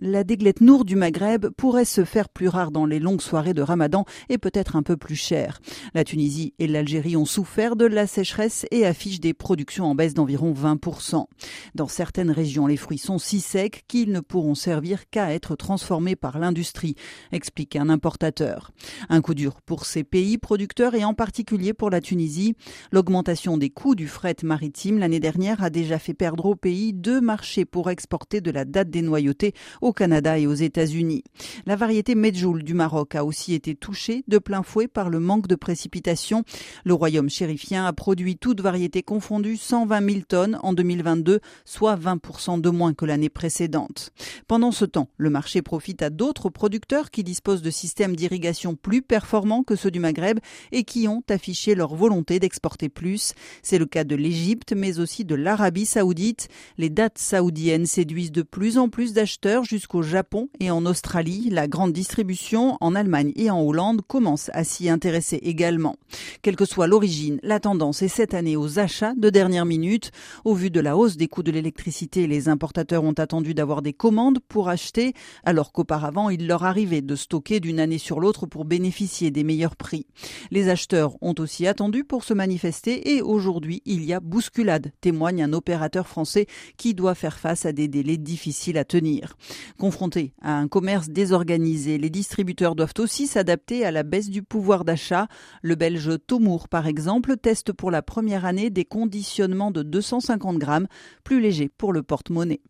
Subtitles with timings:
[0.00, 3.62] la déglette nour du Maghreb pourrait se faire plus rare dans les longues soirées de
[3.62, 5.60] Ramadan et peut-être un peu plus cher.
[5.94, 10.14] La Tunisie et l'Algérie ont souffert de la sécheresse et affichent des productions en baisse
[10.14, 11.26] d'environ 20%.
[11.74, 16.16] Dans certaines régions, les fruits sont si secs qu'ils ne pourront servir qu'à être transformés
[16.16, 16.94] par l'industrie,
[17.32, 18.70] explique un importateur.
[19.08, 22.54] Un coup dur pour ces pays producteurs et en particulier pour la Tunisie.
[22.92, 27.20] L'augmentation des coûts du fret maritime l'année dernière a déjà fait perdre au pays deux
[27.20, 31.24] marchés pour exporter de la date des noyautés au Canada et aux États-Unis.
[31.66, 35.46] La variété Medjoul du Maroc a aussi été touchée de plein fouet par le manque
[35.46, 36.44] de précipitations.
[36.84, 42.60] Le royaume chérifien a produit toutes variétés confondues 120 000 tonnes en 2022, soit 20%
[42.60, 44.12] de moins que l'année précédente.
[44.46, 49.02] Pendant ce temps, le marché profite à d'autres producteurs qui disposent de systèmes d'irrigation plus
[49.02, 50.38] performants que ceux du Maghreb
[50.72, 53.34] et qui ont affiché leur volonté d'exporter plus.
[53.62, 56.48] C'est le cas de l'Égypte, mais aussi de l'Arabie saoudite.
[56.76, 61.50] Les dates saoudiennes séduisent de plus en plus d'acheteurs jusqu'au Japon et en Australie.
[61.52, 65.94] La grande distribution en Allemagne et en Hollande commence à s'y intéresser également.
[66.42, 70.10] Quelle que soit l'origine, la tendance est cette année aux achats de dernière minute.
[70.44, 73.92] Au vu de la hausse des coûts de l'électricité, les importateurs ont attendu d'avoir des
[73.92, 75.12] commandes pour acheter,
[75.44, 79.76] alors qu'auparavant il leur arrivait de stocker d'une année sur l'autre pour bénéficier des meilleurs
[79.76, 80.06] prix.
[80.50, 85.44] Les acheteurs ont aussi attendu pour se manifester et aujourd'hui il y a bousculade, témoigne
[85.44, 89.36] un opérateur français qui doit faire face à des délais difficiles à tenir.
[89.76, 94.84] Confrontés à un commerce désorganisé, les distributeurs doivent aussi s'adapter à la baisse du pouvoir
[94.84, 95.28] d'achat.
[95.62, 100.86] Le belge Tomour, par exemple, teste pour la première année des conditionnements de 250 grammes,
[101.24, 102.60] plus légers pour le porte-monnaie.